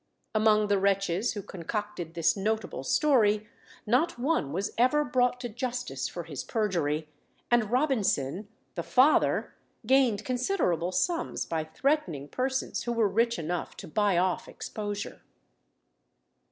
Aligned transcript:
Among 0.33 0.67
the 0.67 0.79
wretches 0.79 1.33
who 1.33 1.43
concocted 1.43 2.15
this 2.15 2.35
notable 2.35 2.83
story, 2.83 3.47
not 3.85 4.17
one 4.17 4.51
was 4.51 4.71
ever 4.75 5.03
brought 5.05 5.39
to 5.41 5.47
justice 5.49 6.07
for 6.07 6.23
his 6.23 6.43
perjury; 6.43 7.07
and 7.51 7.69
Robinson, 7.69 8.47
the 8.73 8.81
father, 8.81 9.53
gained 9.85 10.25
considerable 10.25 10.91
sums 10.91 11.45
by 11.45 11.63
threatening 11.65 12.29
persons 12.29 12.81
who 12.85 12.93
were 12.93 13.07
rich 13.07 13.37
enough 13.37 13.77
to 13.77 13.87
buy 13.87 14.17
off 14.17 14.47
exposure. 14.47 15.21